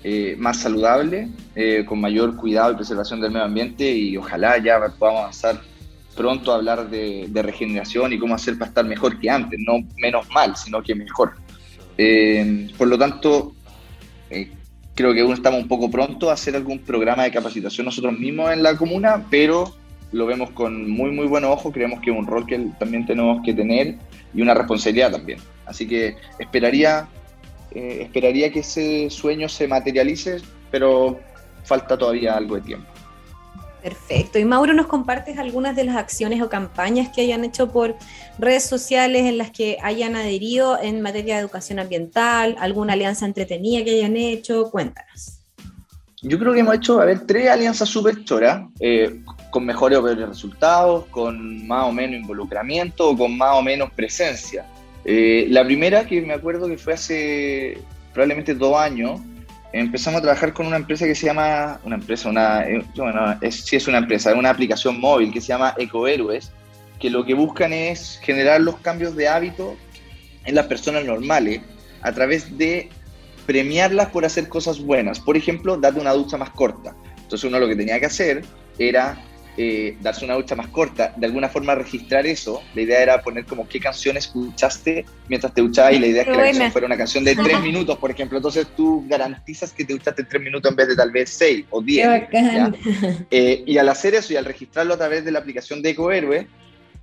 [0.04, 1.30] eh, más saludable,
[1.86, 5.73] con mayor cuidado y preservación del medio ambiente y ojalá ya podamos avanzar
[6.16, 10.56] pronto hablar de, regeneración y cómo hacer para estar mejor que antes, no menos mal,
[10.56, 11.34] sino que mejor.
[11.98, 13.54] Eh, por lo tanto,
[14.30, 14.52] eh,
[14.96, 18.52] creo que aún estamos un poco pronto a hacer algún programa de capacitación nosotros mismos
[18.52, 19.74] en la comuna, pero
[20.12, 23.42] lo vemos con muy, muy buen ojo, creemos que es un rol que también tenemos
[23.44, 23.96] que tener
[24.34, 25.40] y una responsabilidad también.
[25.66, 27.08] Así que esperaría,
[27.72, 30.38] eh, esperaría que ese sueño se materialice,
[30.70, 31.20] pero
[31.64, 32.93] falta todavía algo de tiempo.
[33.84, 34.40] Perfecto.
[34.40, 37.98] Y Mauro, ¿nos compartes algunas de las acciones o campañas que hayan hecho por
[38.40, 42.56] redes sociales en las que hayan adherido en materia de educación ambiental?
[42.60, 44.72] ¿Alguna alianza entretenida que hayan hecho?
[44.72, 45.40] Cuéntanos.
[46.22, 49.20] Yo creo que hemos hecho, a ver, tres alianzas súper choras, eh,
[49.52, 53.92] con mejores o peores resultados, con más o menos involucramiento o con más o menos
[53.92, 54.66] presencia.
[55.04, 57.80] Eh, la primera que me acuerdo que fue hace
[58.14, 59.20] probablemente dos años,
[59.74, 63.66] empezamos a trabajar con una empresa que se llama, una empresa, una, eh, bueno, es,
[63.66, 66.52] sí es una empresa, es una aplicación móvil que se llama EcoHéroes,
[67.00, 69.76] que lo que buscan es generar los cambios de hábito
[70.46, 71.62] en las personas normales
[72.02, 72.90] a través de
[73.48, 75.20] premiarlas por hacer cosas buenas.
[75.20, 76.96] Por ejemplo, darte una ducha más corta.
[77.18, 78.46] Entonces uno lo que tenía que hacer
[78.78, 79.18] era
[79.56, 82.64] eh, darse una ducha más corta, de alguna forma registrar eso.
[82.74, 86.28] La idea era poner como qué canción escuchaste mientras te duchabas y la idea es
[86.28, 88.38] que la canción fuera una canción de tres minutos, por ejemplo.
[88.38, 91.82] Entonces tú garantizas que te duchaste tres minutos en vez de tal vez seis o
[91.82, 92.08] diez.
[93.30, 96.48] Eh, y al hacer eso y al registrarlo a través de la aplicación de EcoHéroe,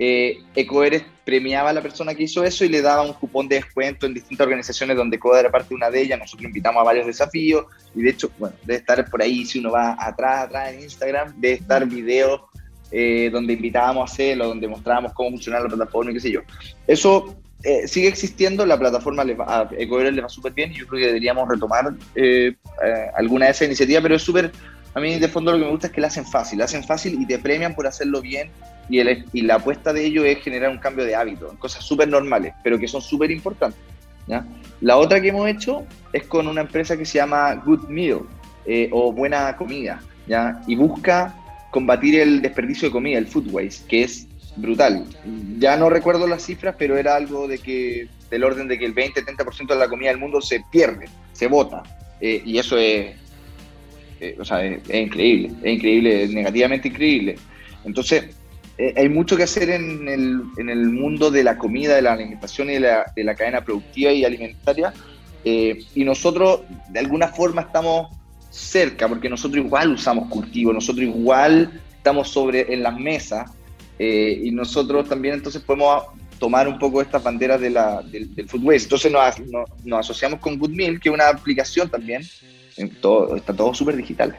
[0.03, 3.57] eh, Ecoeres premiaba a la persona que hizo eso y le daba un cupón de
[3.57, 6.19] descuento en distintas organizaciones donde Coda era parte de una de ellas.
[6.19, 9.73] Nosotros invitamos a varios desafíos y de hecho, bueno, debe estar por ahí, si uno
[9.73, 12.41] va atrás, atrás en Instagram, debe estar videos
[12.91, 16.41] eh, donde invitábamos a hacerlo, donde mostrábamos cómo funcionaba la plataforma y qué sé yo.
[16.87, 20.77] Eso eh, sigue existiendo, la plataforma le va, a Ecoeres le va súper bien y
[20.77, 22.57] yo creo que deberíamos retomar eh,
[23.15, 24.51] alguna de esas iniciativas, pero es súper,
[24.95, 26.85] a mí de fondo lo que me gusta es que la hacen fácil, la hacen
[26.85, 28.51] fácil y te premian por hacerlo bien
[28.91, 32.09] y, el, y la apuesta de ello es generar un cambio de hábito, cosas súper
[32.09, 33.81] normales, pero que son súper importantes.
[34.27, 34.45] ¿ya?
[34.81, 38.23] La otra que hemos hecho es con una empresa que se llama Good Meal
[38.67, 40.61] eh, o Buena Comida, ¿ya?
[40.67, 41.35] y busca
[41.71, 44.27] combatir el desperdicio de comida, el food waste, que es
[44.57, 45.05] brutal.
[45.59, 48.95] Ya no recuerdo las cifras, pero era algo de que del orden de que el
[48.95, 51.83] 20-30% de la comida del mundo se pierde, se bota.
[52.21, 53.17] Eh, y eso es,
[54.21, 57.37] eh, o sea, es, es, increíble, es increíble, es negativamente increíble.
[57.85, 58.37] Entonces,
[58.79, 62.15] eh, hay mucho que hacer en el, en el, mundo de la comida, de la
[62.15, 64.95] alimentación y de la, de la cadena productiva y alimentaria.
[65.45, 68.09] Eh, y nosotros, de alguna forma, estamos
[68.51, 73.51] cerca, porque nosotros igual usamos cultivo, nosotros igual estamos sobre en las mesas,
[73.99, 76.05] eh, y nosotros también entonces podemos
[76.39, 78.85] tomar un poco estas banderas de la, del, del food waste.
[78.85, 82.23] Entonces nos, nos, asociamos con Good Meal, que es una aplicación también,
[83.03, 84.35] todo, está todo súper digital,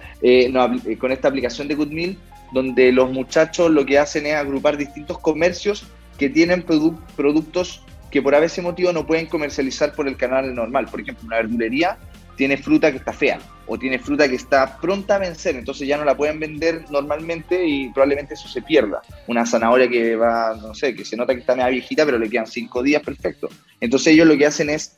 [0.49, 2.17] nos, con esta aplicación de Good Meal
[2.51, 5.85] donde los muchachos lo que hacen es agrupar distintos comercios
[6.17, 10.85] que tienen produ productos que por ese motivo no pueden comercializar por el canal normal.
[10.91, 11.97] Por ejemplo, una verdulería
[12.35, 15.97] tiene fruta que está fea o tiene fruta que está pronta a vencer, entonces ya
[15.97, 19.01] no la pueden vender normalmente y probablemente eso se pierda.
[19.27, 22.29] Una zanahoria que va, no sé, que se nota que está media viejita, pero le
[22.29, 23.47] quedan cinco días, perfecto.
[23.79, 24.97] Entonces ellos lo que hacen es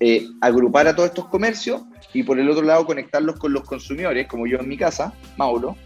[0.00, 4.26] eh, agrupar a todos estos comercios y por el otro lado conectarlos con los consumidores,
[4.26, 5.76] como yo en mi casa, Mauro,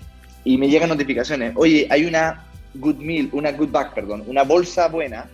[0.45, 1.53] y me llegan notificaciones.
[1.57, 5.27] Oye, hay una Good Meal, una Good Bag, perdón, una bolsa buena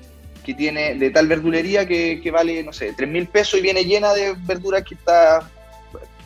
[0.44, 3.84] que tiene de tal verdulería que, que vale, no sé, 3 mil pesos y viene
[3.84, 5.50] llena de verduras que está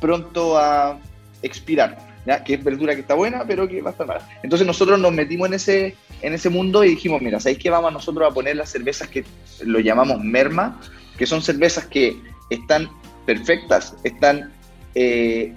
[0.01, 0.99] pronto a
[1.43, 2.11] expirar.
[2.27, 2.45] ¿ya?
[2.45, 4.29] Que es verdura que está buena, pero que va a estar mala.
[4.43, 7.93] Entonces nosotros nos metimos en ese, en ese mundo y dijimos, mira, ¿sabéis qué vamos
[7.93, 9.25] nosotros a poner las cervezas que
[9.63, 10.81] lo llamamos merma?
[11.17, 12.17] Que son cervezas que
[12.51, 12.91] están
[13.27, 14.53] perfectas, están,
[14.95, 15.55] eh,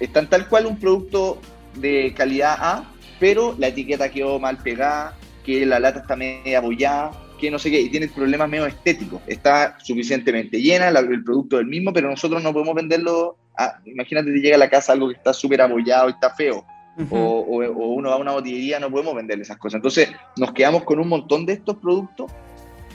[0.00, 1.40] están tal cual un producto
[1.76, 2.84] de calidad A,
[3.20, 7.70] pero la etiqueta quedó mal pegada, que la lata está media abollada, que no sé
[7.70, 9.20] qué, y tiene problemas medio estéticos.
[9.26, 13.36] Está suficientemente llena, el producto del mismo, pero nosotros no podemos venderlo.
[13.56, 16.64] A, imagínate que llega a la casa algo que está súper abollado y está feo.
[16.96, 17.08] Uh -huh.
[17.10, 19.78] o, o, o, uno va a una botillería, no podemos venderle esas cosas.
[19.78, 22.30] Entonces nos quedamos con un montón de estos productos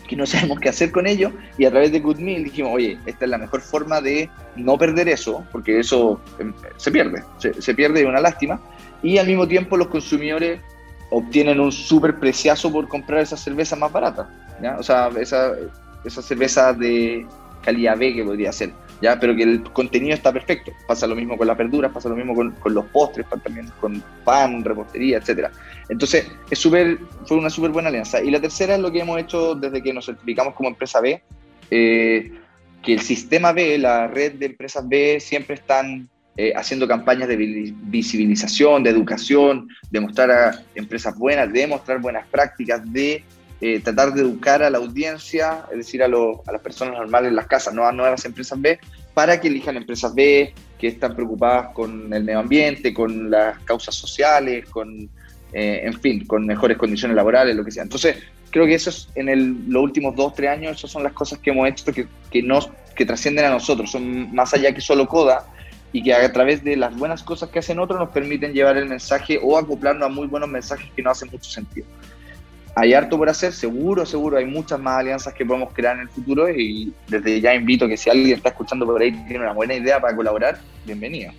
[0.09, 2.97] que no sabemos qué hacer con ellos y a través de Good Meal dijimos, oye,
[3.05, 7.75] esta es la mejor forma de no perder eso, porque eso em, se pierde, se,
[7.75, 8.59] pierde y una lástima,
[9.03, 10.59] y al mismo tiempo los consumidores
[11.11, 14.27] obtienen un súper preciazo por comprar esas cervezas más baratas,
[14.77, 15.53] o sea, esa,
[16.03, 17.25] esa cerveza de
[17.63, 18.71] calidad B que podría ser,
[19.01, 19.19] ¿ya?
[19.19, 20.71] pero que el contenido está perfecto.
[20.87, 24.03] Pasa lo mismo con las verduras, pasa lo mismo con, con los postres, también con
[24.23, 25.51] pan, repostería, etcétera.
[25.89, 28.21] Entonces, es super, fue una súper buena alianza.
[28.21, 31.21] Y la tercera es lo que hemos hecho desde que nos certificamos como empresa B,
[31.71, 32.31] eh,
[32.81, 37.35] que el sistema B, la red de empresas B, siempre están eh, haciendo campañas de
[37.35, 43.23] visibilización, de educación, de mostrar a empresas buenas, de mostrar buenas prácticas, de
[43.61, 47.29] eh, tratar de educar a la audiencia, es decir, a, lo, a, las personas normales
[47.29, 48.79] en las casas, no a nuevas empresas B,
[49.13, 53.95] para que elijan empresas B que están preocupadas con el medio ambiente, con las causas
[53.95, 55.09] sociales, con,
[55.51, 57.83] eh, en fin, con mejores condiciones laborales, lo que sea.
[57.83, 58.15] Entonces,
[58.49, 61.39] creo que eso es, en el, los últimos dos, tres años, esas son las cosas
[61.39, 65.05] que hemos hecho que, que, nos, que trascienden a nosotros, son más allá que solo
[65.05, 65.45] coda,
[65.91, 68.85] y que a través de las buenas cosas que hacen otros nos permiten llevar el
[68.85, 71.87] mensaje o acoplarnos a muy buenos mensajes que no hacen mucho sentido
[72.79, 76.09] hay harto por hacer, seguro, seguro, hay muchas más alianzas que podemos crear en el
[76.09, 79.73] futuro y desde ya invito que si alguien está escuchando por ahí tiene una buena
[79.73, 81.33] idea para colaborar, bienvenido.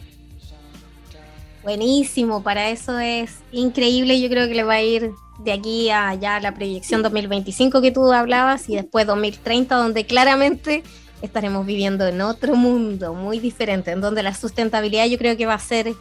[1.62, 6.14] Buenísimo, para eso es increíble, yo creo que le va a ir de aquí a
[6.14, 10.82] ya la proyección 2025 que tú hablabas y después 2030 donde claramente
[11.22, 15.54] estaremos viviendo en otro mundo muy diferente, en donde la sustentabilidad yo creo que va
[15.54, 15.94] a ser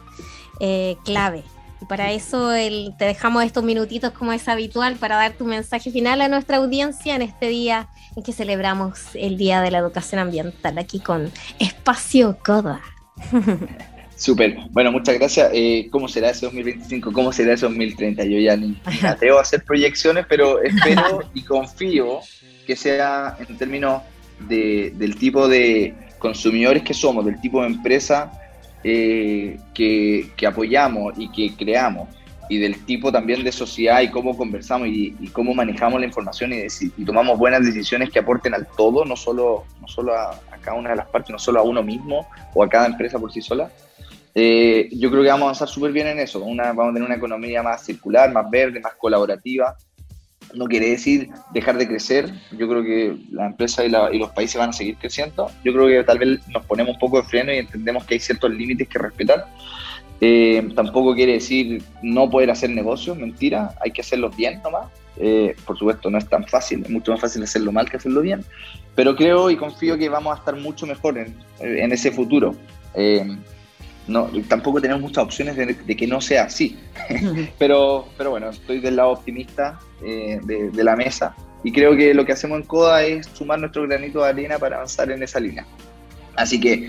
[0.60, 1.44] eh, clave.
[1.80, 5.90] Y para eso el, te dejamos estos minutitos como es habitual para dar tu mensaje
[5.90, 10.20] final a nuestra audiencia en este día en que celebramos el Día de la Educación
[10.20, 12.80] Ambiental aquí con Espacio Coda.
[14.20, 14.58] Súper.
[14.70, 15.50] Bueno, muchas gracias.
[15.54, 17.10] Eh, ¿Cómo será ese 2025?
[17.10, 18.22] ¿Cómo será ese 2030?
[18.24, 22.20] Yo ya ni, ni atrevo a hacer proyecciones, pero espero y confío
[22.66, 24.02] que sea en términos
[24.46, 28.30] de, del tipo de consumidores que somos, del tipo de empresa
[28.84, 32.08] eh, que, que, apoyamos y que creamos
[32.50, 36.66] y del tipo también de sociedad y cómo conversamos y, cómo manejamos la información y,
[36.96, 40.90] y, tomamos buenas decisiones que aporten al todo, no solo, no solo a, cada una
[40.90, 43.70] de las partes, no solo a uno mismo o a cada empresa por sí sola.
[44.34, 46.42] Eh, yo creo que vamos a avanzar súper bien en eso.
[46.44, 49.76] Una, vamos a tener una economía más circular, más verde, más colaborativa.
[50.54, 52.32] No quiere decir dejar de crecer.
[52.52, 55.50] Yo creo que la empresa y, los países van a seguir creciendo.
[55.64, 58.20] Yo creo que tal vez nos ponemos un poco de freno y entendemos que hay
[58.20, 59.46] ciertos límites que respetar
[60.20, 64.88] eh, tampoco quiere decir no poder hacer negocios, mentira, hay que hacerlos bien nomás.
[65.16, 68.20] Eh, por supuesto, no es tan fácil, es mucho más fácil hacerlo mal que hacerlo
[68.20, 68.44] bien,
[68.94, 72.54] pero creo y confío que vamos a estar mucho mejor en, en ese futuro.
[72.94, 73.26] Eh,
[74.06, 76.78] no, tampoco tenemos muchas opciones de, que no sea así,
[77.58, 81.36] pero, pero bueno, estoy del lado optimista de, de la mesa.
[81.62, 84.76] Y creo que lo que hacemos en CODA es sumar nuestro granito de arena para
[84.76, 85.66] avanzar en esa línea.
[86.34, 86.88] Así que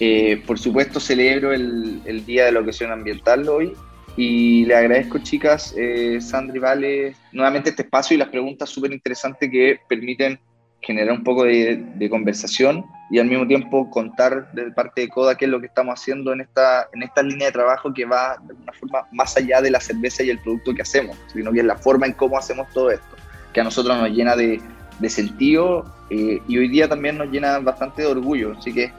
[0.00, 3.74] eh, por supuesto, celebro el, Día de la Ocasión Ambiental hoy.
[4.16, 8.92] Y le agradezco, chicas, eh, Sandra y Vale, nuevamente este espacio y las preguntas súper
[8.92, 10.40] interesantes que permiten
[10.82, 15.44] generar un poco de, conversación y al mismo tiempo contar de parte de CODA qué
[15.44, 18.52] es lo que estamos haciendo en esta, en esta línea de trabajo que va de
[18.52, 21.64] alguna forma más allá de la cerveza y el producto que hacemos, sino que es
[21.64, 23.16] la forma en cómo hacemos todo esto,
[23.52, 24.60] que a nosotros nos llena de,
[25.08, 28.52] sentido eh, y hoy día también nos llena bastante de orgullo.
[28.58, 28.92] Así que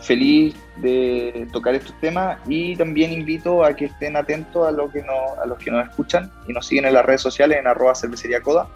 [0.00, 5.00] feliz de tocar estos temas y también invito a que estén atentos a, lo que
[5.02, 8.40] a los que nos escuchan y nos siguen en las redes sociales en arroba cervecería
[8.40, 8.68] coda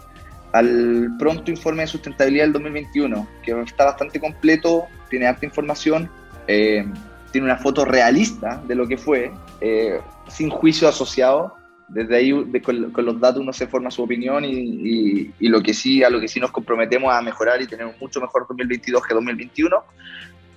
[0.53, 6.09] al pronto informe de sustentabilidad del 2021 que está bastante completo, tiene alta información,
[6.47, 6.85] eh,
[7.31, 9.99] tiene una foto realista de lo que fue, eh,
[10.29, 11.55] sin juicio asociado.
[11.89, 12.31] Desde ahí,
[12.61, 16.19] con, los datos, uno se forma su opinión y, y, lo que sí, a lo
[16.19, 19.83] que sí nos comprometemos a mejorar y tener un mucho mejor 2022 que 2021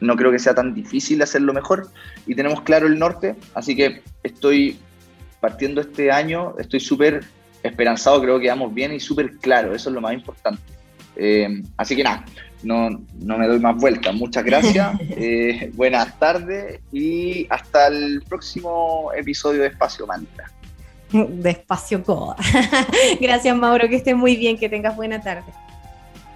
[0.01, 1.89] no creo que sea tan difícil hacerlo mejor
[2.27, 4.79] y tenemos claro el norte, así que estoy
[5.41, 7.25] partiendo este año, estoy súper
[7.67, 10.63] esperanzado, creo que vamos bien y súper claro, eso es lo más importante.
[11.17, 12.25] Eh, así que nada,
[12.63, 12.91] no,
[13.21, 19.63] no, me doy más vueltas, muchas gracias, eh, buenas tardes y hasta el próximo episodio
[19.63, 20.51] de Espacio Manta.
[21.13, 22.37] De Espacio Coda.
[23.21, 25.53] gracias Mauro, que estés muy bien, que tengas buena tarde.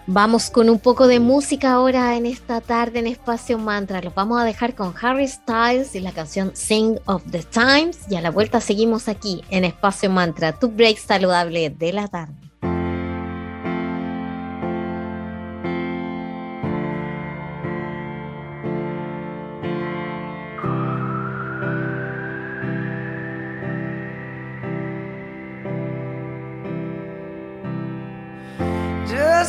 [0.07, 4.01] Vamos con un poco de música ahora en esta tarde en Espacio Mantra.
[4.01, 7.99] Los vamos a dejar con Harry Styles y la canción Sing of the Times.
[8.09, 12.50] Y a la vuelta seguimos aquí en Espacio Mantra, tu break saludable de la tarde.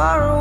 [0.00, 0.39] far away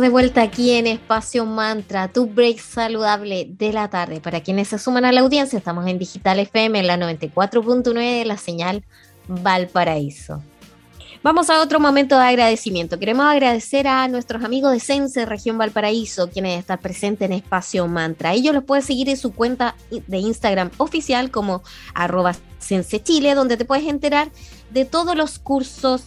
[0.00, 4.20] de vuelta aquí en Espacio Mantra, tu break saludable de la tarde.
[4.20, 8.24] Para quienes se suman a la audiencia, estamos en Digital FM en la 94.9 de
[8.24, 8.84] la señal
[9.28, 10.42] Valparaíso.
[11.22, 12.98] Vamos a otro momento de agradecimiento.
[12.98, 18.32] Queremos agradecer a nuestros amigos de Sense Región Valparaíso, quienes están presentes en Espacio Mantra.
[18.32, 21.62] Ellos los puedes seguir en su cuenta de Instagram oficial como
[21.94, 22.34] arroba
[23.04, 24.30] Chile, donde te puedes enterar
[24.70, 26.04] de todos los cursos,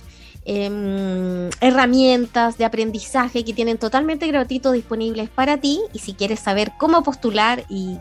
[0.48, 6.74] Em, herramientas de aprendizaje que tienen totalmente gratuitos disponibles para ti y si quieres saber
[6.78, 7.98] cómo postular y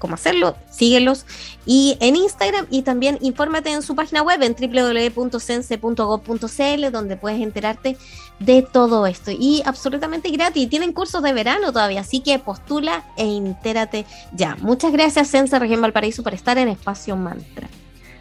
[0.00, 1.24] cómo hacerlo, síguelos
[1.64, 7.96] y en Instagram y también infórmate en su página web en www.sense.gov.cl donde puedes enterarte
[8.40, 10.68] de todo esto y absolutamente gratis.
[10.68, 14.56] Tienen cursos de verano todavía, así que postula e entérate ya.
[14.56, 17.68] Muchas gracias Sense Región Valparaíso por estar en Espacio Mantra.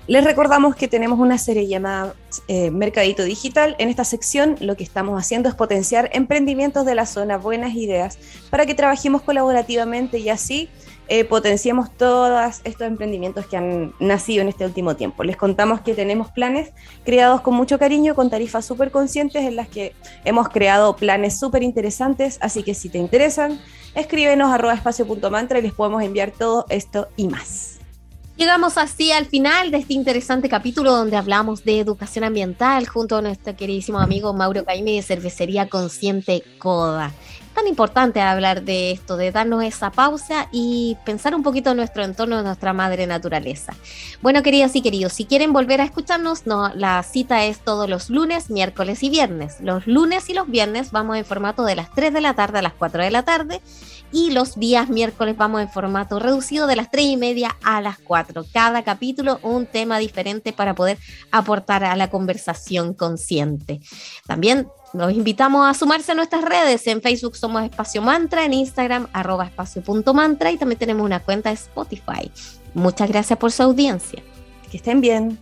[0.05, 2.13] Les recordamos que tenemos una serie llamada
[2.49, 3.77] eh, Mercadito Digital.
[3.79, 8.17] En esta sección lo que estamos haciendo es potenciar emprendimientos de la zona, buenas ideas,
[8.49, 10.67] para que trabajemos colaborativamente y así
[11.07, 15.23] eh, potenciemos todos estos emprendimientos que han nacido en este último tiempo.
[15.23, 16.73] Les contamos que tenemos planes
[17.05, 19.93] creados con mucho cariño, con tarifas súper conscientes en las que
[20.25, 23.57] hemos creado planes súper interesantes, así que si te interesan,
[23.95, 27.82] escríbenos arroba espacio.mantra y les podemos enviar todo esto y más.
[28.35, 33.21] Llegamos así al final de este interesante capítulo donde hablamos de educación ambiental junto a
[33.21, 37.11] nuestro queridísimo amigo Mauro Caime de Cervecería Consciente Coda
[37.53, 42.39] tan importante hablar de esto, de darnos esa pausa y pensar un poquito nuestro entorno,
[42.39, 43.73] en nuestra madre naturaleza.
[44.21, 48.09] Bueno, queridas y queridos, si quieren volver a escucharnos, no, la cita es todos los
[48.09, 49.57] lunes, miércoles y viernes.
[49.61, 52.61] Los lunes y los viernes vamos en formato de las 3 de la tarde a
[52.61, 53.61] las 4 de la tarde
[54.13, 57.97] y los días miércoles vamos en formato reducido de las 3 y media a las
[57.97, 58.45] 4.
[58.53, 60.99] Cada capítulo un tema diferente para poder
[61.31, 63.81] aportar a la conversación consciente.
[64.27, 66.85] También los invitamos a sumarse a nuestras redes.
[66.87, 71.55] En Facebook somos Espacio Mantra, en Instagram arroba espacio.mantra y también tenemos una cuenta de
[71.55, 72.31] Spotify.
[72.73, 74.23] Muchas gracias por su audiencia.
[74.69, 75.39] Que estén bien.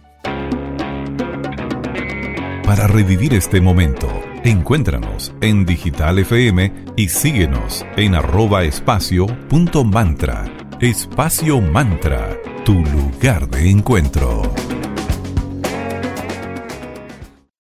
[2.66, 4.08] Para revivir este momento,
[4.44, 10.46] encuéntranos en Digital FM y síguenos en arroba espacio.mantra.
[10.80, 14.42] Espacio Mantra, tu lugar de encuentro.